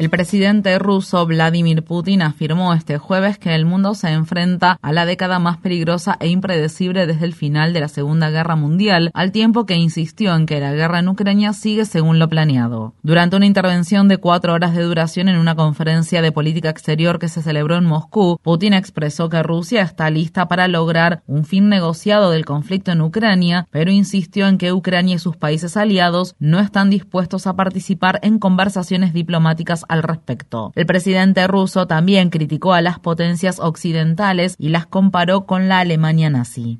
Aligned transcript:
El 0.00 0.08
presidente 0.08 0.78
ruso 0.78 1.26
Vladimir 1.26 1.84
Putin 1.84 2.22
afirmó 2.22 2.72
este 2.72 2.96
jueves 2.96 3.36
que 3.36 3.54
el 3.54 3.66
mundo 3.66 3.92
se 3.92 4.08
enfrenta 4.08 4.78
a 4.80 4.92
la 4.92 5.04
década 5.04 5.38
más 5.38 5.58
peligrosa 5.58 6.16
e 6.20 6.28
impredecible 6.28 7.06
desde 7.06 7.26
el 7.26 7.34
final 7.34 7.74
de 7.74 7.80
la 7.80 7.88
Segunda 7.88 8.30
Guerra 8.30 8.56
Mundial, 8.56 9.10
al 9.12 9.30
tiempo 9.30 9.66
que 9.66 9.74
insistió 9.74 10.34
en 10.34 10.46
que 10.46 10.58
la 10.58 10.72
guerra 10.72 11.00
en 11.00 11.08
Ucrania 11.10 11.52
sigue 11.52 11.84
según 11.84 12.18
lo 12.18 12.30
planeado. 12.30 12.94
Durante 13.02 13.36
una 13.36 13.44
intervención 13.44 14.08
de 14.08 14.16
cuatro 14.16 14.54
horas 14.54 14.74
de 14.74 14.84
duración 14.84 15.28
en 15.28 15.36
una 15.36 15.54
conferencia 15.54 16.22
de 16.22 16.32
política 16.32 16.70
exterior 16.70 17.18
que 17.18 17.28
se 17.28 17.42
celebró 17.42 17.76
en 17.76 17.84
Moscú, 17.84 18.40
Putin 18.42 18.72
expresó 18.72 19.28
que 19.28 19.42
Rusia 19.42 19.82
está 19.82 20.08
lista 20.08 20.48
para 20.48 20.66
lograr 20.66 21.22
un 21.26 21.44
fin 21.44 21.68
negociado 21.68 22.30
del 22.30 22.46
conflicto 22.46 22.90
en 22.90 23.02
Ucrania, 23.02 23.68
pero 23.70 23.90
insistió 23.90 24.48
en 24.48 24.56
que 24.56 24.72
Ucrania 24.72 25.16
y 25.16 25.18
sus 25.18 25.36
países 25.36 25.76
aliados 25.76 26.36
no 26.38 26.58
están 26.58 26.88
dispuestos 26.88 27.46
a 27.46 27.54
participar 27.54 28.18
en 28.22 28.38
conversaciones 28.38 29.12
diplomáticas 29.12 29.84
al 29.90 30.02
respecto. 30.02 30.72
El 30.76 30.86
presidente 30.86 31.46
ruso 31.46 31.86
también 31.86 32.30
criticó 32.30 32.72
a 32.72 32.80
las 32.80 33.00
potencias 33.00 33.58
occidentales 33.58 34.54
y 34.58 34.68
las 34.68 34.86
comparó 34.86 35.46
con 35.46 35.68
la 35.68 35.80
Alemania 35.80 36.30
nazi. 36.30 36.78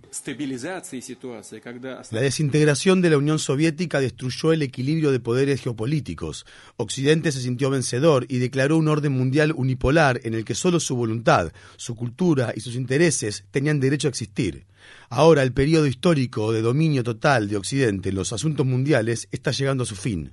La 2.11 2.21
desintegración 2.21 3.03
de 3.03 3.11
la 3.11 3.19
Unión 3.19 3.39
Soviética 3.39 4.01
destruyó 4.01 4.53
el 4.53 4.63
equilibrio 4.63 5.11
de 5.11 5.21
poderes 5.21 5.61
geopolíticos. 5.61 6.47
Occidente 6.77 7.33
se 7.33 7.41
sintió 7.41 7.69
vencedor 7.71 8.27
y 8.29 8.39
declaró 8.39 8.77
un 8.77 8.89
orden 8.89 9.13
mundial 9.13 9.53
unipolar 9.57 10.21
en 10.23 10.35
el 10.35 10.45
que 10.45 10.55
solo 10.55 10.79
su 10.79 10.95
voluntad, 10.95 11.53
su 11.77 11.97
cultura 11.97 12.53
y 12.55 12.61
sus 12.61 12.77
intereses 12.77 13.45
tenían 13.51 13.81
derecho 13.81 14.07
a 14.07 14.11
existir. 14.11 14.70
Ahora 15.09 15.43
el 15.43 15.53
periodo 15.53 15.87
histórico 15.87 16.53
de 16.53 16.63
dominio 16.63 17.03
total 17.03 17.49
de 17.49 17.57
Occidente 17.57 18.11
en 18.11 18.15
los 18.15 18.33
asuntos 18.33 18.65
mundiales 18.67 19.29
está 19.33 19.51
llegando 19.51 19.83
a 19.83 19.87
su 19.87 19.97
fin. 19.97 20.33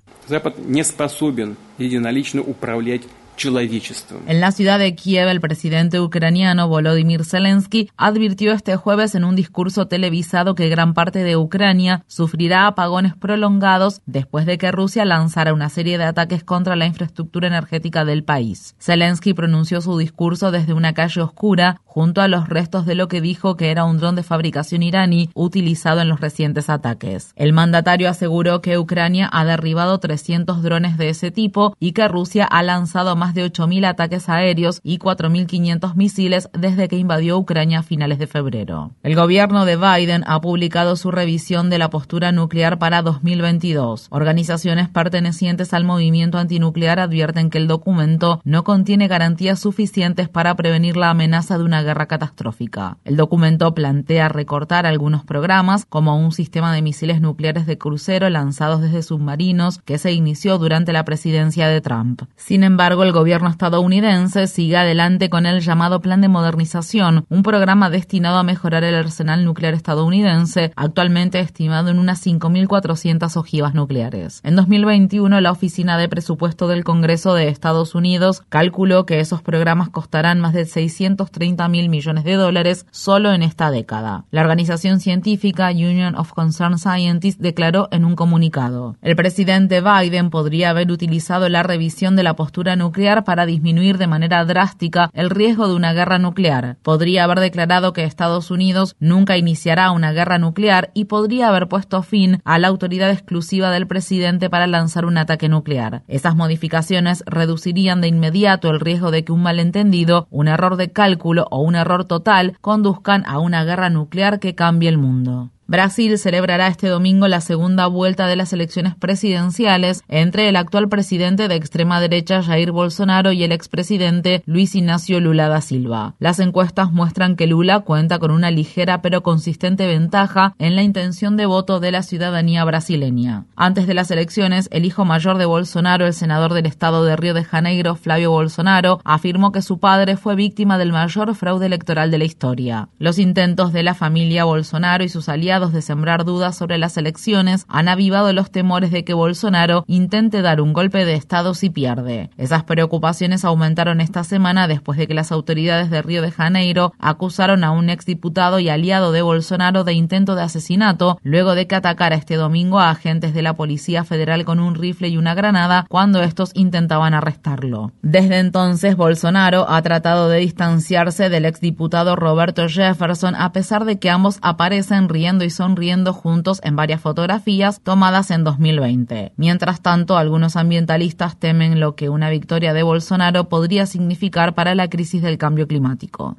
En 4.26 4.42
la 4.42 4.52
ciudad 4.52 4.80
de 4.80 4.96
Kiev, 4.96 5.28
el 5.28 5.40
presidente 5.40 6.00
ucraniano 6.00 6.68
Volodymyr 6.68 7.24
Zelensky 7.24 7.90
advirtió 7.96 8.52
este 8.52 8.76
jueves 8.76 9.14
en 9.14 9.24
un 9.24 9.36
discurso 9.36 9.88
televisado 9.88 10.56
que 10.56 10.70
gran 10.70 10.96
parte 10.96 11.24
de 11.24 11.38
Ucrania 11.38 12.04
sufrirá 12.08 12.66
apagones 12.66 13.16
prolongados 13.16 14.02
después 14.08 14.48
de 14.48 14.58
que 14.58 14.72
Rusia 14.72 15.06
lanzara 15.06 15.54
una 15.54 15.70
serie 15.70 16.00
de 16.00 16.06
ataques 16.06 16.44
contra 16.44 16.76
la 16.76 16.88
infraestructura 16.88 17.48
energética 17.48 18.06
del 18.06 18.24
país. 18.24 18.76
Zelensky 18.80 19.34
pronunció 19.34 19.82
su 19.82 19.98
discurso 19.98 20.50
desde 20.50 20.74
una 20.74 20.94
calle 20.94 21.22
oscura 21.22 21.82
junto 21.86 22.22
a 22.22 22.28
los 22.28 22.50
restos 22.50 22.86
de 22.86 22.96
lo 22.96 23.08
que 23.08 23.22
dijo 23.22 23.56
que 23.56 23.72
era 23.72 23.86
un 23.86 23.98
dron 23.98 24.16
de 24.16 24.24
fabricación 24.24 24.84
iraní 24.84 25.30
utilizado 25.34 26.02
en 26.02 26.10
los 26.10 26.22
recientes 26.22 26.70
ataques. 26.70 27.34
El 27.36 27.54
mandatario 27.54 28.10
aseguró 28.10 28.61
que 28.61 28.78
Ucrania 28.78 29.30
ha 29.32 29.45
derribado 29.45 30.00
300 30.00 30.61
drones 30.61 30.98
de 30.98 31.10
ese 31.10 31.32
tipo 31.32 31.76
y 31.80 31.94
que 31.94 32.08
Rusia 32.08 32.45
ha 32.45 32.64
lanzado 32.64 33.16
más 33.16 33.27
de 33.33 33.45
8.000 33.45 33.86
ataques 33.86 34.30
aéreos 34.30 34.80
y 34.83 34.99
4.500 34.99 35.95
misiles 35.95 36.49
desde 36.54 36.88
que 36.88 36.98
invadió 36.98 37.38
Ucrania 37.38 37.80
a 37.80 37.83
finales 37.83 38.20
de 38.20 38.27
febrero. 38.27 38.92
El 39.04 39.15
gobierno 39.15 39.65
de 39.65 39.77
Biden 39.77 40.23
ha 40.27 40.42
publicado 40.42 40.95
su 40.95 41.11
revisión 41.11 41.70
de 41.70 41.77
la 41.77 41.89
postura 41.89 42.32
nuclear 42.32 42.80
para 42.80 43.02
2022. 43.02 44.08
Organizaciones 44.10 44.89
pertenecientes 44.89 45.73
al 45.73 45.83
movimiento 45.83 46.37
antinuclear 46.37 46.99
advierten 46.99 47.49
que 47.49 47.58
el 47.58 47.67
documento 47.67 48.42
no 48.43 48.64
contiene 48.64 49.08
garantías 49.08 49.60
suficientes 49.60 50.30
para 50.30 50.55
prevenir 50.55 50.98
la 50.98 51.10
amenaza 51.10 51.58
de 51.58 51.64
una 51.64 51.83
guerra 51.83 52.08
catastrófica. 52.08 52.98
El 53.05 53.17
documento 53.17 53.73
plantea 53.73 54.30
recortar 54.30 54.86
algunos 54.86 55.23
programas, 55.23 55.86
como 55.86 56.17
un 56.17 56.32
sistema 56.32 56.73
de 56.73 56.82
misiles 56.82 57.21
nucleares 57.21 57.66
de 57.66 57.77
crucero 57.77 58.30
lanzados 58.30 58.82
desde 58.82 59.04
submarinos 59.04 59.80
que 59.80 59.98
se 59.98 60.11
inició 60.11 60.58
durante 60.58 60.93
la 60.93 61.05
presidencia 61.05 61.67
de 61.67 61.82
Trump. 61.82 62.23
Sin 62.36 62.64
embargo, 62.64 63.04
el 63.04 63.11
gobierno 63.17 63.50
estadounidense 63.50 64.45
sigue 64.45 64.78
adelante 64.78 65.32
con 65.32 65.48
el 65.48 65.61
llamado 65.61 66.02
Plan 66.02 66.22
de 66.22 66.28
Modernización, 66.28 67.26
un 67.30 67.42
programa 67.42 67.89
destinado 67.89 68.38
a 68.38 68.44
mejorar 68.44 68.83
el 68.83 68.94
arsenal 68.94 69.44
nuclear 69.44 69.73
estadounidense, 69.73 70.72
actualmente 70.76 71.39
estimado 71.39 71.89
en 71.89 71.98
unas 71.98 72.23
5.400 72.23 73.36
ojivas 73.36 73.73
nucleares. 73.73 74.39
En 74.44 74.55
2021, 74.55 75.42
la 75.42 75.52
Oficina 75.52 75.98
de 75.98 76.08
Presupuesto 76.08 76.67
del 76.67 76.83
Congreso 76.83 77.33
de 77.33 77.48
Estados 77.48 77.95
Unidos 77.95 78.44
calculó 78.50 79.08
que 79.08 79.20
esos 79.20 79.42
programas 79.42 79.89
costarán 79.89 80.39
más 80.39 80.54
de 80.54 80.66
630 80.66 81.67
mil 81.70 81.89
millones 81.89 82.23
de 82.23 82.34
dólares 82.34 82.86
solo 82.92 83.34
en 83.34 83.42
esta 83.42 83.72
década. 83.72 84.26
La 84.30 84.42
organización 84.42 84.99
científica 84.99 85.72
Union 85.72 86.14
of 86.14 86.34
Concerned 86.34 86.78
Scientists 86.78 87.42
declaró 87.42 87.88
en 87.89 88.05
un 88.05 88.16
comunicado: 88.16 88.95
El 89.02 89.16
presidente 89.16 89.82
Biden 89.82 90.30
podría 90.30 90.70
haber 90.70 90.92
utilizado 90.92 91.49
la 91.49 91.64
revisión 91.64 92.16
de 92.16 92.22
la 92.22 92.36
postura 92.36 92.76
nuclear 92.76 93.07
para 93.23 93.45
disminuir 93.45 93.98
de 93.98 94.08
manera 94.08 94.44
drástica 94.44 95.10
el 95.14 95.30
riesgo 95.30 95.68
de 95.68 95.76
una 95.76 95.94
guerra 95.94 96.20
nuclear. 96.20 96.78
Podría 96.84 97.23
haber 97.23 97.40
declarado 97.40 97.94
que 97.94 98.04
Estados 98.04 98.52
Unidos 98.52 98.95
nunca 99.00 99.38
iniciará 99.38 99.92
una 99.92 100.12
guerra 100.12 100.38
nuclear 100.38 100.92
y 100.94 101.06
podría 101.06 101.48
haber 101.48 101.67
puesto 101.67 102.04
fin 102.04 102.42
a 102.44 102.60
la 102.60 102.67
autoridad 102.67 103.10
exclusiva 103.10 103.72
del 103.72 103.88
presidente 103.88 104.50
para 104.50 104.67
lanzar 104.67 105.06
un 105.06 105.17
ataque 105.17 105.48
nuclear. 105.50 106.04
Esas 106.08 106.36
modificaciones 106.36 107.23
reducirían 107.26 108.02
de 108.02 108.10
inmediato 108.10 108.70
el 108.70 108.80
riesgo 108.80 109.12
de 109.12 109.23
que 109.23 109.32
un 109.32 109.42
malentendido, 109.42 110.28
un 110.30 110.48
error 110.48 110.76
de 110.76 110.92
cálculo 110.92 111.48
o 111.50 111.62
un 111.62 111.76
error 111.76 112.06
total 112.06 112.58
conduzcan 112.62 113.23
a 113.26 113.40
una 113.40 113.64
guerra 113.64 113.90
nuclear 113.90 114.40
que 114.40 114.56
cambie 114.56 114.90
el 114.90 114.98
mundo. 114.98 115.52
Brasil 115.70 116.17
celebrará 116.17 116.67
este 116.67 116.88
domingo 116.88 117.28
la 117.28 117.42
segunda 117.42 117.88
vuelta 117.88 118.26
de 118.28 118.38
las 118.38 118.54
elecciones 118.54 118.95
presidenciales 118.95 120.02
entre 120.08 120.48
el 120.48 120.55
actual 120.55 120.88
presidente 120.88 121.50
de 121.50 121.55
extrema 121.55 122.00
derecha 122.00 122.42
Jair 122.42 122.72
Bolsonaro 122.72 123.33
y 123.33 123.44
el 123.44 123.52
expresidente 123.52 124.44
Luis 124.45 124.76
Ignacio 124.76 125.20
Lula 125.20 125.50
da 125.50 125.60
Silva. 125.60 126.16
Las 126.20 126.39
encuestas 126.39 126.94
muestran 126.94 127.36
que 127.36 127.48
Lula 127.48 127.82
cuenta 127.82 128.18
con 128.18 128.31
una 128.31 128.50
ligera 128.50 129.01
pero 129.01 129.24
consistente 129.24 129.88
ventaja 129.88 130.56
en 130.57 130.78
la 130.78 130.83
intención 130.83 131.36
de 131.36 131.45
voto 131.45 131.81
de 131.81 131.92
la 131.92 132.01
ciudadanía 132.01 132.63
brasileña. 132.63 133.44
Antes 133.57 133.88
de 133.88 133.94
las 133.94 134.10
elecciones, 134.10 134.69
el 134.72 134.86
hijo 134.86 135.04
mayor 135.04 135.38
de 135.38 135.45
Bolsonaro, 135.45 136.06
el 136.06 136.13
senador 136.13 136.54
del 136.54 136.66
estado 136.66 137.04
de 137.04 137.18
Río 137.18 137.34
de 137.34 137.44
Janeiro, 137.44 137.95
Flavio 137.95 138.31
Bolsonaro, 138.31 139.01
afirmó 139.04 139.51
que 139.51 139.62
su 139.62 139.80
padre 139.80 140.16
fue 140.16 140.36
víctima 140.36 140.78
del 140.78 140.94
mayor 140.94 141.36
fraude 141.36 141.66
electoral 141.66 142.10
de 142.10 142.19
la 142.19 142.24
historia. 142.24 142.88
Los 143.00 143.19
intentos 143.19 143.74
de 143.74 143.84
la 143.84 143.95
familia 143.95 144.45
Bolsonaro 144.45 145.04
y 145.04 145.10
sus 145.10 145.28
aliados 145.28 145.56
de 145.57 145.81
sembrar 145.81 146.24
dudas 146.24 146.56
sobre 146.56 146.78
las 146.78 146.98
elecciones 146.98 147.66
han 147.68 147.90
avivado 147.90 148.31
los 148.31 148.51
temores 148.51 148.92
de 148.92 149.04
que 149.04 149.16
Bolsonaro 149.16 149.84
intente 149.88 150.44
dar 150.44 150.62
un 150.62 150.72
golpe 150.72 151.04
de 151.04 151.16
Estado 151.16 151.56
si 151.56 151.72
pierde. 151.72 152.30
Esas 152.38 152.63
preocupaciones 152.63 153.44
aumentaron 153.44 154.00
esta 154.00 154.24
semana 154.24 154.68
después 154.68 155.00
de 155.00 155.08
que 155.08 155.16
las 155.16 155.31
autoridades 155.31 155.90
de 155.90 156.04
Río 156.04 156.22
de 156.22 156.31
Janeiro 156.31 156.94
acusaron 157.00 157.64
a 157.64 157.72
un 157.72 157.90
exdiputado 157.90 158.60
y 158.60 158.70
aliado 158.70 159.12
de 159.12 159.24
Bolsonaro 159.24 159.84
de 159.84 159.94
intento 159.94 160.36
de 160.36 160.44
asesinato 160.44 161.18
luego 161.24 161.56
de 161.56 161.66
que 161.66 161.76
atacara 161.76 162.16
este 162.16 162.36
domingo 162.36 162.80
a 162.80 162.92
agentes 162.92 163.34
de 163.34 163.42
la 163.42 163.56
Policía 163.56 164.04
Federal 164.04 164.46
con 164.46 164.60
un 164.60 164.76
rifle 164.76 165.10
y 165.10 165.18
una 165.18 165.34
granada 165.34 165.88
cuando 165.90 166.22
estos 166.22 166.52
intentaban 166.54 167.16
arrestarlo. 167.16 167.94
Desde 168.04 168.38
entonces, 168.38 168.96
Bolsonaro 168.96 169.68
ha 169.70 169.81
tratado 169.81 170.30
de 170.30 170.38
distanciarse 170.38 171.30
del 171.30 171.46
exdiputado 171.46 172.16
Roberto 172.16 172.68
Jefferson 172.68 173.34
a 173.36 173.52
pesar 173.52 173.86
de 173.86 173.98
que 174.00 174.10
ambos 174.10 174.38
aparecen 174.42 175.10
riendo 175.10 175.44
y 175.44 175.47
sonriendo 175.50 176.14
juntos 176.14 176.60
en 176.64 176.76
varias 176.76 177.02
fotografías 177.02 177.82
tomadas 177.82 178.32
en 178.32 178.44
2020. 178.44 179.34
Mientras 179.38 179.82
tanto, 179.82 180.18
algunos 180.18 180.56
ambientalistas 180.56 181.40
temen 181.40 181.80
lo 181.80 181.96
que 181.96 182.10
una 182.10 182.30
victoria 182.30 182.74
de 182.74 182.84
Bolsonaro 182.84 183.50
podría 183.50 183.86
significar 183.86 184.54
para 184.54 184.76
la 184.76 184.90
crisis 184.90 185.22
del 185.22 185.38
cambio 185.38 185.68
climático. 185.68 186.38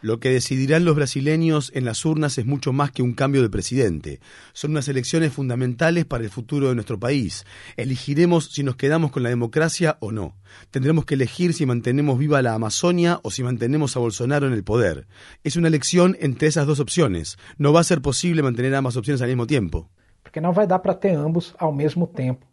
Lo 0.00 0.18
que 0.18 0.30
decidirán 0.30 0.84
los 0.84 0.96
brasileños 0.96 1.70
en 1.74 1.84
las 1.84 2.04
urnas 2.04 2.36
es 2.38 2.46
mucho 2.46 2.72
más 2.72 2.90
que 2.90 3.02
un 3.02 3.14
cambio 3.14 3.42
de 3.42 3.50
presidente. 3.50 4.20
Son 4.52 4.72
unas 4.72 4.88
elecciones 4.88 5.32
fundamentales 5.32 6.04
para 6.04 6.24
el 6.24 6.30
futuro 6.30 6.68
de 6.68 6.74
nuestro 6.74 6.98
país. 6.98 7.44
Elegiremos 7.76 8.46
si 8.52 8.62
nos 8.62 8.76
quedamos 8.76 9.10
con 9.12 9.22
la 9.22 9.28
democracia 9.28 9.96
o 10.00 10.12
no. 10.12 10.34
Tendremos 10.70 11.04
que 11.04 11.14
elegir 11.14 11.54
si 11.54 11.66
mantenemos 11.66 12.18
viva 12.18 12.42
la 12.42 12.54
Amazonia 12.54 13.20
o 13.22 13.30
si 13.30 13.42
mantenemos 13.42 13.96
a 13.96 14.00
Bolsonaro 14.00 14.46
en 14.46 14.52
el 14.52 14.64
poder. 14.64 15.06
Es 15.44 15.56
una 15.56 15.68
elección 15.68 16.09
entre 16.20 16.48
esas 16.48 16.66
dos 16.66 16.80
opciones. 16.80 17.38
No 17.58 17.72
va 17.72 17.80
a 17.80 17.84
ser 17.84 18.02
posible 18.02 18.42
mantener 18.42 18.74
ambas 18.74 18.96
opciones 18.96 19.22
al 19.22 19.28
mismo 19.28 19.46
tiempo. 19.46 19.88
Porque 20.22 20.40
no 20.40 20.52
va 20.52 20.62
a 20.64 20.66
dar 20.66 20.82
para 20.82 20.98
tener 20.98 21.18
ambos 21.18 21.54
al 21.58 21.74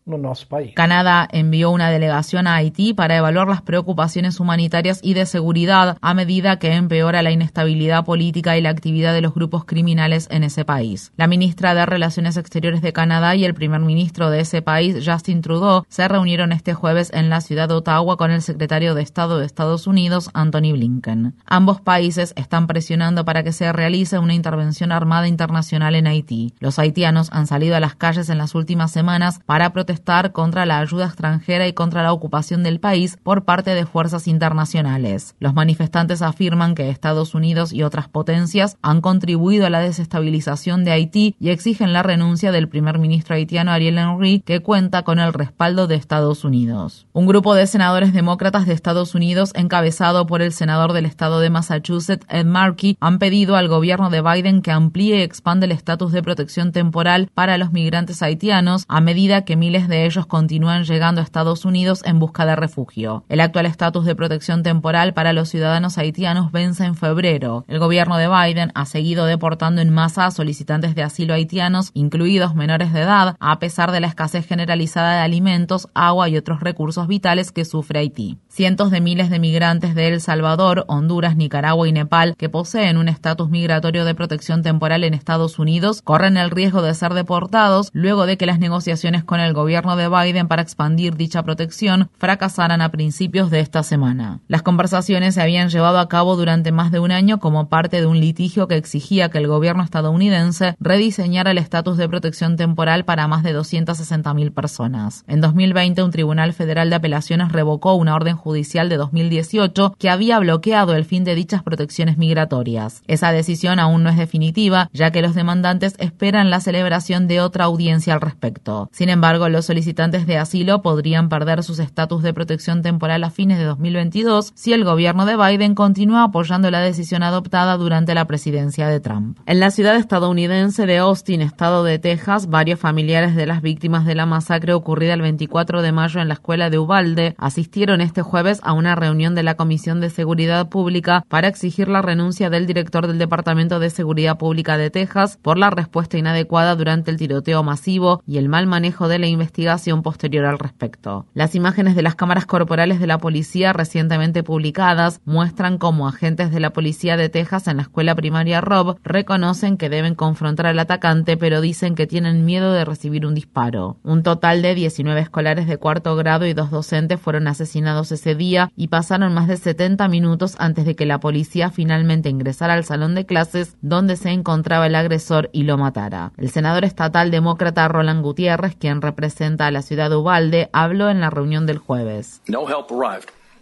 tiempo 0.08 0.34
país. 0.50 0.74
Canadá 0.76 1.28
envió 1.32 1.70
una 1.72 1.90
delegación 1.90 2.48
a 2.48 2.56
Haití 2.56 2.94
para 2.94 3.18
evaluar 3.18 3.48
las 3.48 3.62
preocupaciones 3.62 4.40
humanitarias 4.40 5.00
y 5.04 5.14
de 5.14 5.26
seguridad 5.26 5.98
a 6.02 6.14
medida 6.14 6.60
que 6.60 6.74
empeora 6.74 7.22
la 7.22 7.32
inestabilidad 7.32 8.06
política 8.06 8.58
y 8.58 8.62
la 8.62 8.70
actividad 8.70 9.14
de 9.14 9.22
los 9.22 9.34
grupos 9.34 9.66
criminales 9.66 10.28
en 10.32 10.44
ese 10.44 10.66
país. 10.66 11.12
La 11.18 11.28
ministra 11.28 11.74
de 11.74 11.86
Relaciones 11.86 12.38
Exteriores 12.38 12.82
de 12.82 12.94
Canadá 12.94 13.36
y 13.36 13.46
el 13.46 13.54
primer 13.54 13.82
ministro 13.82 14.30
de 14.30 14.42
ese 14.42 14.62
país, 14.62 15.04
Justin 15.06 15.42
Trudeau, 15.42 15.84
se 15.90 16.08
reunieron 16.08 16.52
este 16.52 16.74
jueves 16.74 17.12
en 17.14 17.30
la 17.30 17.42
ciudad 17.42 17.68
de 17.68 17.76
Ottawa 17.76 18.18
con 18.18 18.32
el 18.32 18.42
secretario 18.42 18.96
de 18.96 19.02
Estado 19.02 19.40
de 19.40 19.46
Estados 19.46 19.88
Unidos, 19.88 20.30
Anthony 20.34 20.72
Blinken. 20.74 21.36
Ambos 21.46 21.82
países 21.82 22.34
están 22.36 22.68
presionando 22.68 23.26
para 23.26 23.44
que 23.44 23.52
se 23.52 23.72
realice 23.74 24.20
una 24.20 24.34
intervención 24.34 24.92
armada 24.92 25.28
internacional 25.28 25.96
en 25.96 26.08
Haití. 26.08 26.54
Los 26.60 26.80
haitianos 26.80 27.30
han 27.32 27.48
salido 27.48 27.76
a 27.76 27.80
las 27.80 27.96
calles 27.96 28.30
en 28.30 28.38
las 28.38 28.56
últimas 28.56 28.92
semanas 28.92 29.40
para 29.46 29.72
protestar 29.72 29.97
contra 30.32 30.66
la 30.66 30.80
ayuda 30.80 31.06
extranjera 31.06 31.68
y 31.68 31.74
contra 31.74 32.04
la 32.04 32.14
ocupación 32.14 32.64
del 32.64 32.80
país 32.80 33.18
por 33.24 33.44
parte 33.44 33.76
de 33.76 33.86
fuerzas 33.86 34.28
internacionales. 34.28 35.36
Los 35.40 35.54
manifestantes 35.54 36.22
afirman 36.22 36.76
que 36.76 36.90
Estados 36.90 37.36
Unidos 37.36 37.74
y 37.74 37.84
otras 37.84 38.08
potencias 38.08 38.78
han 38.82 39.02
contribuido 39.02 39.66
a 39.66 39.70
la 39.70 39.82
desestabilización 39.82 40.86
de 40.86 40.92
Haití 40.92 41.36
y 41.40 41.50
exigen 41.50 41.94
la 41.94 42.04
renuncia 42.04 42.52
del 42.52 42.70
primer 42.70 43.00
ministro 43.00 43.36
haitiano 43.36 43.72
Ariel 43.72 43.98
Henry, 43.98 44.42
que 44.46 44.62
cuenta 44.62 45.04
con 45.04 45.20
el 45.20 45.34
respaldo 45.34 45.88
de 45.88 45.96
Estados 45.96 46.44
Unidos. 46.44 47.08
Un 47.14 47.28
grupo 47.28 47.54
de 47.54 47.68
senadores 47.68 48.14
demócratas 48.14 48.66
de 48.66 48.74
Estados 48.74 49.16
Unidos, 49.16 49.52
encabezado 49.56 50.26
por 50.26 50.42
el 50.42 50.54
senador 50.54 50.94
del 50.94 51.06
estado 51.06 51.40
de 51.40 51.50
Massachusetts, 51.50 52.26
Ed 52.30 52.46
Markey, 52.46 52.98
han 53.00 53.20
pedido 53.20 53.56
al 53.56 53.68
gobierno 53.68 54.10
de 54.10 54.22
Biden 54.22 54.62
que 54.62 54.72
amplíe 54.72 55.20
y 55.20 55.22
expande 55.22 55.66
el 55.66 55.72
estatus 55.72 56.12
de 56.12 56.24
protección 56.24 56.72
temporal 56.72 57.30
para 57.34 57.58
los 57.58 57.72
migrantes 57.72 58.22
haitianos 58.22 58.86
a 58.88 59.02
medida 59.02 59.44
que 59.44 59.56
miles 59.56 59.87
de 59.88 60.06
ellos 60.06 60.26
continúan 60.26 60.84
llegando 60.84 61.22
a 61.22 61.24
Estados 61.24 61.66
Unidos 61.66 62.02
en 62.06 62.20
busca 62.20 62.46
de 62.46 62.56
refugio. 62.56 63.24
El 63.30 63.40
actual 63.40 63.66
estatus 63.66 64.06
de 64.06 64.16
protección 64.16 64.64
temporal 64.64 65.14
para 65.14 65.34
los 65.34 65.50
ciudadanos 65.50 65.98
haitianos 65.98 66.52
vence 66.52 66.86
en 66.86 66.96
febrero. 66.96 67.66
El 67.68 67.80
gobierno 67.80 68.18
de 68.18 68.28
Biden 68.28 68.72
ha 68.76 68.86
seguido 68.86 69.26
deportando 69.26 69.82
en 69.82 69.90
masa 69.90 70.26
a 70.26 70.32
solicitantes 70.32 70.96
de 70.96 71.04
asilo 71.04 71.34
haitianos, 71.34 71.92
incluidos 71.94 72.56
menores 72.56 72.94
de 72.94 73.02
edad, 73.02 73.36
a 73.40 73.60
pesar 73.60 73.92
de 73.92 74.00
la 74.00 74.08
escasez 74.08 74.46
generalizada 74.46 75.16
de 75.16 75.22
alimentos, 75.22 75.88
agua 75.94 76.30
y 76.30 76.38
otros 76.38 76.60
recursos 76.60 77.08
vitales 77.08 77.52
que 77.52 77.66
sufre 77.66 78.00
Haití. 78.00 78.38
Cientos 78.48 78.92
de 78.92 79.02
miles 79.02 79.30
de 79.30 79.40
migrantes 79.40 79.96
de 79.96 80.08
El 80.08 80.22
Salvador, 80.22 80.86
Honduras, 80.88 81.36
Nicaragua 81.36 81.88
y 81.88 81.92
Nepal, 81.92 82.36
que 82.38 82.50
poseen 82.50 82.98
un 82.98 83.08
estatus 83.08 83.50
migratorio 83.50 84.06
de 84.06 84.16
protección 84.16 84.64
temporal 84.64 85.04
en 85.04 85.14
Estados 85.14 85.60
Unidos, 85.60 86.02
corren 86.02 86.38
el 86.38 86.52
riesgo 86.52 86.82
de 86.82 86.94
ser 86.94 87.14
deportados 87.14 87.90
luego 87.94 88.26
de 88.26 88.38
que 88.38 88.46
las 88.46 88.60
negociaciones 88.60 89.24
con 89.24 89.40
el 89.40 89.54
gobierno 89.54 89.77
de 89.78 90.10
Biden 90.10 90.48
para 90.48 90.64
expandir 90.64 91.16
dicha 91.16 91.44
protección 91.44 92.10
fracasaran 92.18 92.82
a 92.82 92.90
principios 92.90 93.52
de 93.52 93.60
esta 93.60 93.84
semana. 93.84 94.40
Las 94.48 94.64
conversaciones 94.64 95.36
se 95.36 95.42
habían 95.42 95.70
llevado 95.70 96.00
a 96.00 96.10
cabo 96.10 96.36
durante 96.36 96.72
más 96.72 96.92
de 96.92 97.00
un 97.00 97.12
año 97.12 97.40
como 97.40 97.70
parte 97.70 98.02
de 98.02 98.08
un 98.08 98.20
litigio 98.20 98.68
que 98.68 98.76
exigía 98.76 99.30
que 99.30 99.38
el 99.38 99.48
gobierno 99.48 99.84
estadounidense 99.84 100.76
rediseñara 100.80 101.52
el 101.52 101.60
estatus 101.60 101.96
de 101.98 102.10
protección 102.10 102.58
temporal 102.58 103.06
para 103.06 103.28
más 103.28 103.44
de 103.44 103.56
260.000 103.56 104.52
personas. 104.52 105.24
En 105.28 105.42
2020, 105.42 106.02
un 106.02 106.12
tribunal 106.12 106.54
federal 106.54 106.90
de 106.90 106.96
apelaciones 106.96 107.52
revocó 107.52 107.94
una 107.94 108.16
orden 108.16 108.36
judicial 108.36 108.90
de 108.90 108.98
2018 108.98 109.96
que 110.00 110.10
había 110.10 110.40
bloqueado 110.40 110.96
el 110.96 111.06
fin 111.06 111.24
de 111.24 111.36
dichas 111.36 111.62
protecciones 111.62 112.18
migratorias. 112.18 113.04
Esa 113.06 113.32
decisión 113.32 113.78
aún 113.78 114.04
no 114.04 114.10
es 114.10 114.18
definitiva, 114.18 114.90
ya 114.92 115.12
que 115.12 115.22
los 115.22 115.36
demandantes 115.36 115.94
esperan 116.00 116.50
la 116.50 116.62
celebración 116.62 117.28
de 117.28 117.42
otra 117.42 117.66
audiencia 117.66 118.16
al 118.16 118.22
respecto. 118.22 118.90
Sin 118.92 119.10
embargo, 119.10 119.50
los 119.58 119.66
solicitantes 119.66 120.28
de 120.28 120.38
asilo 120.38 120.84
podrían 120.84 121.30
perder 121.30 121.64
sus 121.64 121.80
estatus 121.80 122.22
de 122.22 122.32
protección 122.32 122.84
temporal 122.84 123.24
a 123.24 123.32
fines 123.32 123.58
de 123.58 123.64
2022 123.64 124.52
si 124.54 124.72
el 124.72 124.84
gobierno 124.84 125.26
de 125.26 125.36
Biden 125.36 125.74
continúa 125.74 126.26
apoyando 126.26 126.70
la 126.70 126.80
decisión 126.80 127.24
adoptada 127.24 127.76
durante 127.76 128.14
la 128.14 128.26
presidencia 128.26 128.88
de 128.88 129.00
Trump. 129.00 129.40
En 129.48 129.60
la 129.60 129.72
ciudad 129.72 129.96
estadounidense 129.96 130.86
de 130.86 131.00
Austin, 131.00 131.42
estado 131.42 131.84
de 131.84 131.98
Texas, 131.98 132.52
varios 132.52 132.80
familiares 132.80 133.36
de 133.36 133.48
las 133.48 133.64
víctimas 133.64 134.06
de 134.06 134.14
la 134.14 134.28
masacre 134.28 134.74
ocurrida 134.74 135.16
el 135.16 135.24
24 135.24 135.82
de 135.82 135.92
mayo 135.92 136.22
en 136.22 136.28
la 136.28 136.36
escuela 136.36 136.70
de 136.70 136.78
Ubalde 136.78 137.34
asistieron 137.40 138.00
este 138.00 138.22
jueves 138.22 138.60
a 138.62 138.74
una 138.74 138.94
reunión 138.94 139.34
de 139.34 139.42
la 139.42 139.56
Comisión 139.56 140.02
de 140.02 140.12
Seguridad 140.12 140.70
Pública 140.70 141.26
para 141.30 141.48
exigir 141.48 141.88
la 141.88 142.04
renuncia 142.04 142.52
del 142.52 142.68
director 142.68 143.08
del 143.08 143.18
Departamento 143.18 143.80
de 143.80 143.90
Seguridad 143.90 144.38
Pública 144.38 144.78
de 144.78 144.92
Texas 144.92 145.40
por 145.42 145.58
la 145.58 145.72
respuesta 145.72 146.20
inadecuada 146.20 146.76
durante 146.76 147.10
el 147.10 147.18
tiroteo 147.18 147.64
masivo 147.64 148.22
y 148.28 148.38
el 148.38 148.50
mal 148.50 148.68
manejo 148.68 149.08
de 149.08 149.18
la 149.18 149.26
investigación 149.26 149.47
investigación 149.48 150.04
posterior 150.04 150.46
al 150.46 150.60
respecto. 150.60 151.26
Las 151.34 151.56
imágenes 151.56 151.96
de 151.96 152.02
las 152.02 152.16
cámaras 152.16 152.46
corporales 152.46 153.00
de 153.00 153.08
la 153.08 153.18
policía 153.18 153.72
recientemente 153.72 154.44
publicadas 154.44 155.22
muestran 155.24 155.78
cómo 155.78 156.08
agentes 156.08 156.52
de 156.52 156.60
la 156.60 156.72
policía 156.72 157.16
de 157.16 157.30
Texas 157.30 157.68
en 157.68 157.78
la 157.78 157.84
escuela 157.84 158.14
primaria 158.14 158.60
Rob 158.60 158.98
reconocen 159.04 159.78
que 159.78 159.90
deben 159.90 160.16
confrontar 160.16 160.68
al 160.68 160.80
atacante, 160.80 161.38
pero 161.38 161.62
dicen 161.62 161.96
que 161.96 162.08
tienen 162.08 162.44
miedo 162.44 162.74
de 162.74 162.84
recibir 162.84 163.26
un 163.26 163.36
disparo. 163.36 163.98
Un 164.04 164.22
total 164.22 164.62
de 164.62 164.76
19 164.76 165.22
escolares 165.22 165.66
de 165.66 165.78
cuarto 165.78 166.16
grado 166.18 166.46
y 166.46 166.54
dos 166.54 166.70
docentes 166.70 167.22
fueron 167.22 167.48
asesinados 167.48 168.12
ese 168.12 168.36
día 168.36 168.72
y 168.76 168.90
pasaron 168.90 169.34
más 169.34 169.48
de 169.48 169.56
70 169.56 170.10
minutos 170.10 170.56
antes 170.60 170.86
de 170.86 170.96
que 170.96 171.06
la 171.06 171.22
policía 171.22 171.70
finalmente 171.70 172.30
ingresara 172.30 172.74
al 172.74 172.84
salón 172.84 173.16
de 173.16 173.26
clases 173.26 173.78
donde 173.82 174.18
se 174.18 174.32
encontraba 174.32 174.88
el 174.88 174.96
agresor 174.96 175.50
y 175.54 175.64
lo 175.64 175.78
matara. 175.78 176.34
El 176.36 176.50
senador 176.50 176.84
estatal 176.84 177.32
demócrata 177.32 177.88
Roland 177.88 178.22
Gutiérrez, 178.22 178.76
quien 178.76 179.02
representa 179.02 179.37
a 179.40 179.72
la 179.72 179.82
ciudad 179.82 180.10
de 180.10 180.16
Ubalde, 180.16 180.70
habló 180.74 181.10
en 181.10 181.20
la 181.20 181.30
reunión 181.30 181.66
del 181.68 181.78
jueves. 181.78 182.42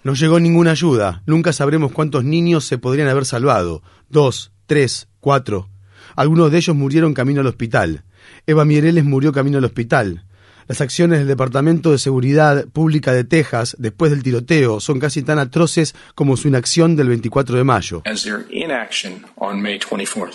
No 0.04 0.13
llegó 0.13 0.39
ninguna 0.39 0.72
ayuda. 0.72 1.22
Nunca 1.25 1.51
sabremos 1.51 1.92
cuántos 1.92 2.24
niños 2.24 2.63
se 2.66 2.77
podrían 2.77 3.10
haber 3.10 3.25
salvado. 3.25 3.81
Dos, 4.10 4.51
tres, 4.68 5.10
cuatro. 5.19 5.69
Algunos 6.16 6.51
de 6.51 6.57
ellos 6.57 6.75
murieron 6.75 7.13
camino 7.13 7.42
al 7.42 7.48
hospital. 7.48 8.04
Eva 8.48 8.63
Mireles 8.63 9.04
murió 9.04 9.33
camino 9.33 9.57
al 9.57 9.66
hospital. 9.66 10.24
Las 10.67 10.81
acciones 10.81 11.19
del 11.19 11.27
Departamento 11.27 11.91
de 11.91 12.00
Seguridad 12.00 12.65
Pública 12.65 13.13
de 13.13 13.23
Texas 13.23 13.75
después 13.77 14.09
del 14.09 14.23
tiroteo 14.23 14.79
son 14.79 15.00
casi 15.00 15.22
tan 15.22 15.38
atroces 15.38 15.93
como 16.15 16.36
su 16.38 16.48
inacción 16.48 16.95
del 16.95 17.10
24 17.10 17.55
de 17.55 17.63
mayo. 17.63 18.01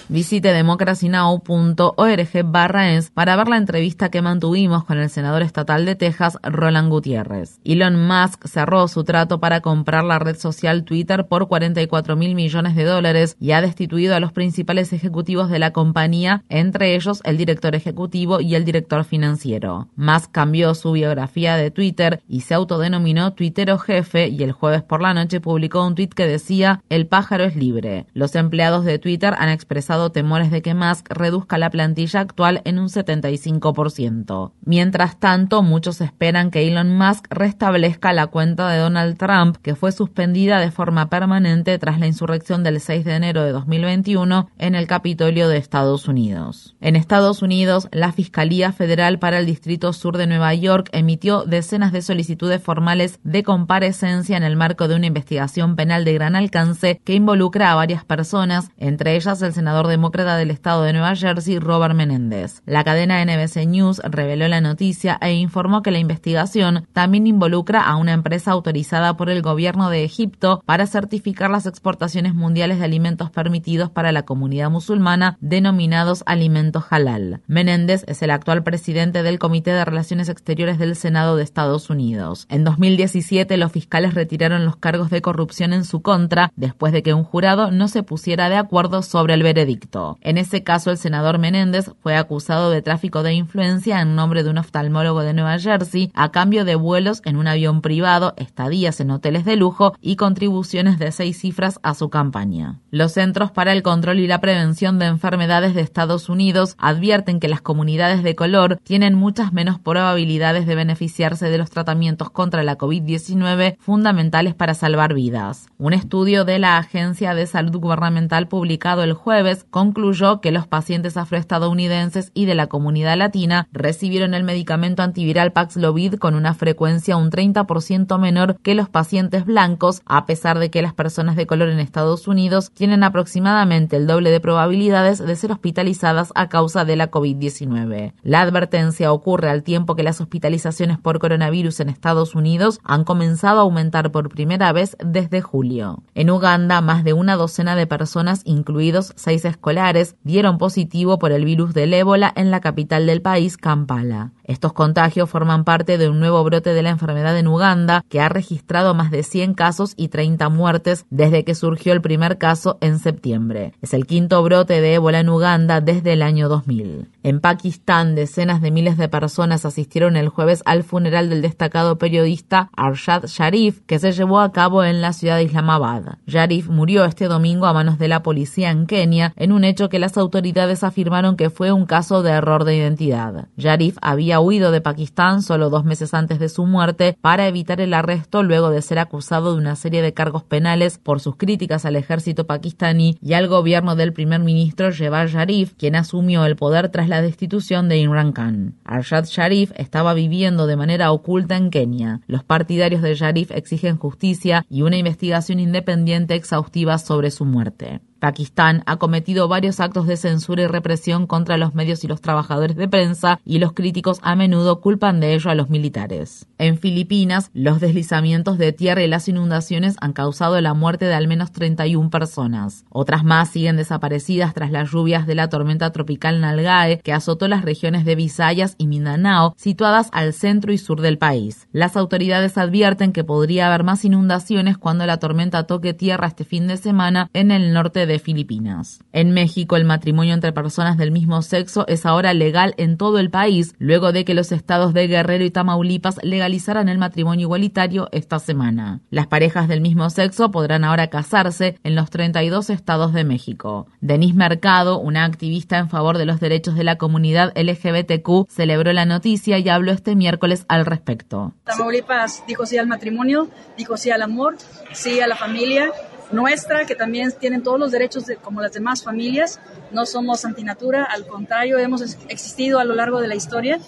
Visite 0.09 0.53
democracynow.org 0.53 2.45
barra 2.45 2.93
es 2.93 3.11
para 3.11 3.35
ver 3.35 3.49
la 3.49 3.57
entrevista 3.57 4.09
que 4.11 4.23
mantuvimos 4.23 4.85
con 4.85 4.99
el 4.99 5.11
senador 5.11 5.43
estatal 5.43 5.85
de 5.85 5.97
Texas, 5.97 6.39
Roland 6.45 6.91
Gutiérrez. 6.91 7.59
Elon 7.65 8.07
Musk 8.07 8.47
cerró 8.47 8.87
su 8.87 9.03
trato 9.03 9.41
para 9.41 9.61
comprar 9.63 10.05
la 10.05 10.21
red 10.21 10.37
social 10.37 10.85
Twitter 10.85 11.27
por 11.27 11.49
44 11.49 12.15
mil 12.15 12.37
millones 12.37 12.77
de 12.77 12.85
dólares 12.85 13.37
y 13.41 13.51
ha 13.51 13.61
destituido 13.61 14.15
a 14.15 14.21
los 14.21 14.33
principales 14.33 14.93
ejecutivos 14.93 15.51
de 15.51 15.59
la 15.59 15.73
compañía, 15.73 16.45
entre 16.49 16.95
ellos 16.95 17.21
el 17.25 17.37
director 17.37 17.75
ejecutivo 17.75 18.41
y 18.41 18.55
el 18.55 18.65
director 18.65 19.03
financiero 19.03 19.89
cambió 20.29 20.75
su 20.75 20.93
biografía 20.93 21.57
de 21.57 21.71
Twitter 21.71 22.23
y 22.29 22.43
se 22.43 22.55
autodenominó 22.55 23.33
tuitero 23.33 23.79
jefe 23.79 24.29
y 24.29 24.43
el 24.43 24.53
jueves 24.53 24.83
por 24.83 25.01
la 25.01 25.15
noche 25.15 25.41
publicó 25.41 25.87
un 25.87 25.95
tuit 25.95 26.15
que 26.15 26.27
decía 26.27 26.83
El 26.89 27.07
pájaro 27.07 27.45
es 27.45 27.57
libre. 27.57 28.07
Los 28.13 28.35
empleados 28.35 28.85
de 28.85 28.99
Twitter 28.99 29.35
han 29.39 29.49
expresado 29.49 30.13
temores 30.13 30.51
de 30.51 30.63
que 30.63 30.75
Musk 30.75 31.07
reduzca 31.11 31.59
la 31.59 31.71
plantilla 31.71 32.21
actual 32.21 32.63
en 32.65 32.79
un 32.79 32.89
75%. 32.89 34.53
Mientras 34.65 35.19
tanto, 35.19 35.63
muchos 35.63 36.01
esperan 36.01 36.51
que 36.51 36.67
Elon 36.67 36.97
Musk 36.97 37.27
restablezca 37.31 38.13
la 38.13 38.29
cuenta 38.29 38.69
de 38.69 38.79
Donald 38.79 39.17
Trump, 39.19 39.57
que 39.57 39.75
fue 39.75 39.93
suspendida 39.93 40.59
de 40.59 40.71
forma 40.71 41.09
permanente 41.09 41.79
tras 41.79 41.99
la 41.99 42.07
insurrección 42.07 42.63
del 42.63 42.81
6 42.81 43.05
de 43.05 43.15
enero 43.15 43.43
de 43.43 43.53
2021 43.53 44.51
en 44.59 44.75
el 44.75 44.87
Capitolio 44.87 45.49
de 45.49 45.57
Estados 45.57 46.09
Unidos. 46.09 46.77
En 46.81 46.97
Estados 46.97 47.43
Unidos, 47.43 47.89
la 47.93 48.13
Fiscalía 48.13 48.73
Federal 48.73 49.19
para 49.19 49.39
el 49.39 49.47
Distrito 49.47 49.93
Sur 49.93 50.10
de 50.17 50.27
Nueva 50.27 50.55
York 50.55 50.89
emitió 50.93 51.45
decenas 51.45 51.93
de 51.93 52.03
solicitudes 52.03 52.63
formales 52.63 53.21
de 53.23 53.43
comparecencia 53.43 54.37
en 54.37 54.43
el 54.43 54.57
marco 54.57 54.89
de 54.89 54.97
una 54.97 55.07
investigación 55.07 55.77
penal 55.77 56.05
de 56.05 56.15
gran 56.15 56.37
alcance 56.37 57.01
que 57.05 57.15
involucra 57.15 57.71
a 57.71 57.75
varias 57.77 58.05
personas, 58.05 58.71
entre 58.77 59.17
ellas 59.17 59.41
el 59.43 59.53
senador 59.53 59.87
demócrata 59.87 60.37
del 60.37 60.51
estado 60.51 60.83
de 60.83 60.93
Nueva 60.93 61.15
Jersey, 61.15 61.59
Robert 61.59 61.95
Menéndez. 61.95 62.63
La 62.67 62.85
cadena 62.85 63.25
NBC 63.25 63.67
News 63.67 64.01
reveló 64.05 64.49
la 64.49 64.61
noticia 64.61 65.19
e 65.21 65.35
informó 65.35 65.83
que 65.83 65.91
la 65.91 65.99
investigación 65.99 66.87
también 66.93 67.27
involucra 67.27 67.83
a 67.83 67.97
una 67.97 68.13
empresa 68.13 68.51
autorizada 68.51 69.17
por 69.17 69.31
el 69.31 69.43
gobierno 69.43 69.91
de 69.91 70.05
Egipto 70.05 70.63
para 70.67 70.87
certificar 70.87 71.51
las 71.51 71.67
exportaciones 71.67 72.35
mundiales 72.35 72.79
de 72.79 72.85
alimentos 72.85 73.31
permitidos 73.31 73.91
para 73.91 74.13
la 74.13 74.25
comunidad 74.25 74.71
musulmana 74.71 75.37
denominados 75.41 76.25
alimentos 76.27 76.85
halal. 76.91 77.41
Menéndez 77.47 78.05
es 78.09 78.23
el 78.23 78.31
actual 78.31 78.63
presidente 78.63 79.23
del 79.23 79.39
Comité 79.39 79.73
de 79.73 79.85
Relaciones 79.85 80.00
Exteriores 80.01 80.79
del 80.79 80.97
Senado 80.97 81.37
de 81.37 81.43
Estados 81.43 81.91
Unidos. 81.91 82.47
En 82.49 82.65
2017 82.65 83.57
los 83.59 83.71
fiscales 83.71 84.15
retiraron 84.15 84.65
los 84.65 84.77
cargos 84.77 85.11
de 85.11 85.21
corrupción 85.21 85.73
en 85.75 85.85
su 85.85 86.01
contra 86.01 86.53
después 86.57 86.93
de 86.93 87.03
que 87.03 87.13
un 87.13 87.23
jurado 87.23 87.71
no 87.71 87.87
se 87.87 88.03
pusiera 88.03 88.49
de 88.49 88.57
acuerdo 88.57 89.03
sobre 89.03 89.35
el 89.35 89.43
veredicto. 89.43 90.17
En 90.23 90.39
ese 90.39 90.63
caso 90.63 90.91
el 90.91 90.97
senador 90.97 91.39
Menéndez 91.39 91.93
fue 92.03 92.17
acusado 92.17 92.71
de 92.71 92.81
tráfico 92.81 93.23
de 93.23 93.35
influencia 93.35 94.01
en 94.01 94.15
nombre 94.15 94.43
de 94.43 94.51
un 94.51 94.59
oftalmólogo 94.59 95.21
de 95.21 95.35
Nueva 95.35 95.59
Jersey 95.59 96.11
a 96.15 96.31
cambio 96.31 96.65
de 96.65 96.77
vuelos 96.77 97.21
en 97.27 97.37
un 97.37 97.47
avión 97.47 97.83
privado, 97.83 98.33
estadías 98.39 99.01
en 99.01 99.11
hoteles 99.11 99.45
de 99.45 99.57
lujo 99.57 99.95
y 100.01 100.17
contribuciones 100.17 100.99
de 100.99 101.13
seis 101.13 101.39
cifras 101.39 101.79
a 101.83 101.95
su 101.95 102.09
campaña. 102.09 102.81
Los 102.91 103.13
Centros 103.13 103.51
para 103.51 103.73
el 103.73 103.83
Control 103.83 104.19
y 104.19 104.27
la 104.27 104.41
Prevención 104.41 104.99
de 104.99 105.07
Enfermedades 105.07 105.75
de 105.75 105.83
Estados 105.83 106.29
Unidos 106.29 106.75
advierten 106.79 107.39
que 107.39 107.49
las 107.49 107.61
comunidades 107.61 108.23
de 108.23 108.35
color 108.35 108.79
tienen 108.83 109.15
muchas 109.15 109.53
menos 109.53 109.79
probabilidades 109.91 110.67
de 110.69 110.77
beneficiarse 110.77 111.51
de 111.51 111.59
los 111.59 111.69
tratamientos 111.69 112.31
contra 112.31 112.63
la 112.63 112.79
COVID-19 112.79 113.77
fundamentales 113.81 114.55
para 114.55 114.75
salvar 114.75 115.15
vidas. 115.15 115.67
Un 115.79 115.95
estudio 115.95 116.45
de 116.45 116.61
la 116.61 116.77
Agencia 116.77 117.35
de 117.35 117.45
Salud 117.49 117.77
Gubernamental 117.77 118.47
publicado 118.47 119.03
el 119.03 119.15
jueves 119.15 119.67
concluyó 119.69 120.41
que 120.41 120.53
los 120.53 120.69
pacientes 120.69 121.17
afroestadounidenses 121.17 122.31
y 122.35 122.45
de 122.45 122.55
la 122.55 122.69
comunidad 122.69 123.17
latina 123.17 123.67
recibieron 123.73 124.33
el 124.35 124.45
medicamento 124.45 125.03
antiviral 125.03 125.51
Paxlovid 125.51 126.15
con 126.15 126.37
una 126.37 126.55
frecuencia 126.55 127.17
un 127.17 127.33
30% 127.33 128.17
menor 128.21 128.61
que 128.63 128.77
los 128.77 128.89
pacientes 128.89 129.45
blancos, 129.45 130.03
a 130.07 130.25
pesar 130.25 130.61
de 130.61 130.71
que 130.71 130.83
las 130.83 130.95
personas 130.95 131.35
de 131.35 131.49
color 131.49 131.69
en 131.69 131.81
Estados 131.81 132.29
Unidos 132.29 132.71
tienen 132.75 133.03
aproximadamente 133.03 133.97
el 133.97 134.07
doble 134.07 134.31
de 134.31 134.39
probabilidades 134.39 135.19
de 135.19 135.35
ser 135.35 135.51
hospitalizadas 135.51 136.31
a 136.37 136.49
causa 136.49 136.85
de 136.85 136.95
la 136.95 137.11
COVID-19. 137.11 138.13
La 138.23 138.43
advertencia 138.43 139.13
ocurre 139.13 139.51
al 139.51 139.65
tiempo 139.65 139.80
que 139.87 140.03
las 140.03 140.21
hospitalizaciones 140.21 140.99
por 140.99 141.19
coronavirus 141.19 141.81
en 141.81 141.89
Estados 141.89 142.35
Unidos 142.35 142.81
han 142.85 143.05
comenzado 143.05 143.59
a 143.59 143.63
aumentar 143.63 144.13
por 144.13 144.29
primera 144.29 144.73
vez 144.73 144.97
desde 145.05 145.41
julio. 145.41 146.03
En 146.15 146.31
Uganda, 146.31 146.81
más 146.81 147.05
de 147.05 147.13
una 147.13 147.37
docena 147.37 147.77
de 147.77 147.87
personas, 147.87 148.43
incluidos 148.45 149.13
seis 149.17 149.45
escolares, 149.45 150.17
dieron 150.23 150.59
positivo 150.59 151.19
por 151.19 151.33
el 151.33 151.45
virus 151.45 151.75
del 151.75 151.93
ébola 151.95 152.33
en 152.37 152.51
la 152.51 152.61
capital 152.61 153.07
del 153.07 153.23
país, 153.23 153.57
Kampala. 153.57 154.33
Estos 154.45 154.73
contagios 154.73 155.31
forman 155.31 155.65
parte 155.65 155.97
de 155.97 156.09
un 156.09 156.19
nuevo 156.19 156.43
brote 156.43 156.75
de 156.75 156.83
la 156.83 156.91
enfermedad 156.91 157.39
en 157.39 157.47
Uganda, 157.47 158.05
que 158.09 158.21
ha 158.21 158.29
registrado 158.29 158.95
más 158.95 159.11
de 159.11 159.23
100 159.23 159.55
casos 159.55 159.95
y 159.97 160.09
30 160.09 160.49
muertes 160.49 161.07
desde 161.11 161.45
que 161.45 161.55
surgió 161.55 161.93
el 161.93 162.01
primer 162.01 162.37
caso 162.37 162.77
en 162.81 162.99
septiembre. 162.99 163.75
Es 163.81 163.95
el 163.95 164.07
quinto 164.07 164.43
brote 164.43 164.81
de 164.81 164.95
ébola 164.95 165.21
en 165.21 165.29
Uganda 165.29 165.81
desde 165.81 166.15
el 166.15 166.23
año 166.23 166.49
2000. 166.49 167.09
En 167.23 167.41
Pakistán, 167.41 168.15
decenas 168.15 168.61
de 168.61 168.71
miles 168.71 168.97
de 168.97 169.09
personas 169.09 169.65
asistieron 169.71 170.17
el 170.17 170.29
jueves 170.29 170.63
al 170.67 170.85
funeral 170.85 171.31
del 171.31 171.43
destacado 171.43 171.97
periodista 171.97 172.71
Arshad 172.77 173.27
Sharif, 173.27 173.81
que 173.87 173.99
se 173.99 174.13
llevó 174.13 174.41
a 174.41 174.53
cabo 174.53 174.85
en 174.85 175.01
la 175.01 175.13
ciudad 175.13 175.37
de 175.37 175.45
Islamabad. 175.45 176.19
Sharif 176.27 176.69
murió 176.69 177.05
este 177.05 177.27
domingo 177.27 177.67
a 177.67 177.73
manos 177.73 177.99
de 177.99 178.09
la 178.09 178.23
policía 178.23 178.71
en 178.71 178.87
Kenia, 178.87 179.33
en 179.37 179.53
un 179.53 179.65
hecho 179.65 179.89
que 179.89 179.99
las 179.99 180.19
autoridades 180.19 180.85
afirmaron 180.85 181.37
que 181.37 181.51
fue 181.51 181.73
un 181.73 181.87
caso 181.87 182.23
de 182.23 182.33
error 182.33 182.65
de 182.65 182.77
identidad. 182.77 183.49
Sharif 183.57 183.97
había 184.03 184.41
huido 184.41 184.73
de 184.73 184.81
Pakistán 184.81 185.43
solo 185.43 185.71
dos 185.71 185.85
meses 185.85 186.15
antes 186.15 186.39
de 186.39 186.49
su 186.49 186.67
muerte 186.67 187.17
para 187.21 187.47
evitar 187.47 187.81
el 187.81 187.95
arresto 187.95 188.43
luego 188.43 188.71
de 188.71 188.83
ser 188.83 188.99
acusado 188.99 189.53
de 189.53 189.59
una 189.59 189.77
serie 189.77 190.03
de 190.03 190.13
cargos 190.13 190.43
penales 190.43 190.99
por 190.99 191.21
sus 191.21 191.37
críticas 191.37 191.85
al 191.85 191.97
ejército 191.97 192.47
pakistaní 192.47 193.17
y 193.23 193.35
al 193.35 193.49
gobierno 193.49 193.97
del 193.97 194.13
primer 194.13 194.41
ministro 194.41 194.93
Jebal 194.93 195.29
Sharif, 195.29 195.75
quien 195.75 195.97
asumió 195.97 196.45
el 196.45 196.57
poder 196.57 196.89
tras 196.89 197.09
la 197.09 197.23
destitución 197.23 197.89
de 197.89 197.99
Imran 197.99 198.33
Khan. 198.33 198.75
Arshad 198.85 199.27
Sharif 199.27 199.50
estaba 199.77 200.15
viviendo 200.15 200.67
de 200.67 200.77
manera 200.77 201.13
oculta 201.13 201.57
en 201.57 201.71
Kenia. 201.71 202.21
Los 202.27 202.45
partidarios 202.45 203.03
de 203.03 203.15
Sharif 203.15 203.51
exigen 203.51 203.97
justicia 203.97 204.65
y 204.69 204.83
una 204.83 204.97
investigación 204.97 205.61
independiente 205.61 206.35
exhaustiva 206.35 206.99
sobre 206.99 207.31
su 207.31 207.45
muerte. 207.45 208.01
Pakistán 208.21 208.83
ha 208.87 208.97
cometido 208.97 209.49
varios 209.49 209.81
actos 209.81 210.07
de 210.07 210.17
censura 210.17 210.63
y 210.63 210.67
represión 210.67 211.27
contra 211.27 211.57
los 211.57 211.75
medios 211.75 212.05
y 212.05 212.09
los 212.09 212.21
trabajadores 212.21 212.77
de 212.77 212.87
prensa 212.87 213.41
y 213.45 213.59
los 213.59 213.73
críticos 213.73 214.21
a 214.23 214.37
menudo 214.37 214.81
culpan 214.81 215.19
de 215.21 215.35
ello 215.35 215.51
a 215.51 215.55
los 215.55 215.71
militares. 215.71 216.47
En 216.59 216.79
Filipinas, 216.79 217.51
los 217.55 217.81
deslizamientos 217.81 218.59
de 218.59 218.73
tierra 218.73 219.03
y 219.03 219.09
las 219.09 219.29
inundaciones 219.29 219.97
han 220.01 220.13
causado 220.13 220.61
la 220.61 220.75
muerte 220.75 221.07
de 221.07 221.15
al 221.15 221.27
menos 221.27 221.53
31 221.53 222.11
personas. 222.11 222.85
Otras 222.91 223.25
más 223.25 223.51
siguen 223.51 223.77
desaparecidas 223.77 224.55
tras 224.55 224.71
las 224.71 224.91
lluvias 224.91 225.27
de 225.27 225.35
la 225.35 225.49
tormenta 225.49 225.91
tropical 225.91 226.41
Nalgae 226.41 227.01
que 227.03 227.13
azotó 227.13 227.49
las 227.49 227.65
regiones 227.65 228.05
de 228.05 228.15
Visayas 228.15 228.75
y 228.79 228.87
Mindanao, 228.87 229.55
situadas 229.57 230.11
al 230.13 230.35
centro 230.35 230.73
y 230.73 230.79
sur 230.79 231.01
del 231.01 231.19
país. 231.19 231.67
Las 231.73 231.97
autoridades 231.97 232.59
advierten 232.59 233.13
que 233.13 233.25
podría 233.25 233.69
haber 233.69 233.85
más 233.85 234.05
inundaciones 234.05 234.77
cuando 234.77 235.07
la 235.07 235.19
tormenta 235.19 235.65
toque 235.65 235.95
tierra 235.95 236.27
este 236.27 236.45
fin 236.45 236.67
de 236.67 236.77
semana 236.77 237.31
en 237.33 237.51
el 237.51 237.73
norte 237.73 238.07
de 238.07 238.10
de 238.11 238.19
Filipinas. 238.19 239.03
En 239.13 239.33
México, 239.33 239.77
el 239.77 239.85
matrimonio 239.85 240.35
entre 240.35 240.53
personas 240.53 240.99
del 240.99 241.11
mismo 241.11 241.43
sexo 241.43 241.87
es 241.89 242.05
ahora 242.05 242.35
legal 242.35 242.75
en 242.77 242.97
todo 242.97 243.19
el 243.19 243.31
país, 243.31 243.75
luego 243.79 244.13
de 244.13 244.25
que 244.25 244.35
los 244.35 244.53
estados 244.53 244.93
de 244.93 245.07
Guerrero 245.07 245.45
y 245.45 245.51
Tamaulipas 245.51 246.19
legalizaran 246.23 246.89
el 246.89 246.99
matrimonio 246.99 247.45
igualitario 247.45 248.09
esta 248.13 248.39
semana. 248.39 249.01
Las 249.11 249.27
parejas 249.27 249.69
del 249.69 249.81
mismo 249.81 250.11
sexo 250.11 250.51
podrán 250.51 250.85
ahora 250.85 251.09
casarse 251.09 251.79
en 251.85 251.95
los 251.95 252.11
32 252.11 252.71
estados 252.71 253.13
de 253.13 253.25
México. 253.25 253.87
Denise 254.01 254.37
Mercado, 254.37 254.99
una 254.99 255.25
activista 255.25 255.79
en 255.79 255.89
favor 255.89 256.19
de 256.19 256.27
los 256.27 256.41
derechos 256.41 256.75
de 256.75 256.85
la 256.85 256.97
comunidad 256.97 257.53
LGBTQ, 257.57 258.49
celebró 258.49 258.93
la 258.93 259.05
noticia 259.05 259.59
y 259.59 259.69
habló 259.69 259.93
este 259.93 260.17
miércoles 260.17 260.65
al 260.69 260.85
respecto. 260.85 261.55
Tamaulipas 261.65 262.45
dijo 262.47 262.67
sí 262.67 262.79
al 262.79 262.87
matrimonio, 262.87 263.49
dijo 263.77 263.97
sí 263.97 264.11
al 264.11 264.23
amor, 264.23 264.57
sí 264.93 265.21
a 265.21 265.27
la 265.27 265.37
familia 265.37 265.93
nuestra, 266.33 266.87
que 266.87 266.95
también 266.95 267.33
tienen 267.33 267.63
todos 267.63 267.79
los 267.79 267.91
derechos 267.91 268.25
como 268.43 268.61
las 268.61 268.73
demás 268.73 269.03
familias. 269.03 269.61
No 269.93 270.07
somos 270.07 270.45
antinatura, 270.45 271.05
al 271.05 271.27
contrario, 271.27 271.79
hemos 271.79 272.03
existido 272.29 272.79
a 272.79 272.85
lo 272.85 272.95
largo 272.95 273.21
de 273.21 273.29
la 273.29 273.35
historia. 273.35 273.81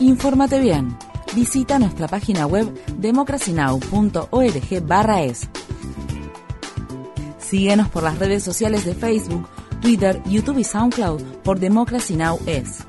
Infórmate 0.00 0.60
bien. 0.60 0.96
Visita 1.34 1.78
nuestra 1.78 2.08
página 2.08 2.46
web 2.46 2.72
democracynow.org/es. 2.96 5.48
Síguenos 7.38 7.88
por 7.88 8.02
las 8.02 8.18
redes 8.18 8.42
sociales 8.42 8.84
de 8.84 8.94
Facebook, 8.94 9.48
Twitter, 9.80 10.20
YouTube 10.26 10.58
y 10.58 10.64
SoundCloud 10.64 11.22
por 11.42 11.58
Democracy 11.58 12.14
Now! 12.14 12.38
es. 12.46 12.84